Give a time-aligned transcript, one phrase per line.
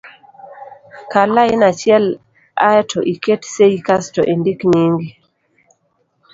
[1.11, 2.05] kal lain achiel
[2.67, 5.09] ae to iket sei kasto indik nyingi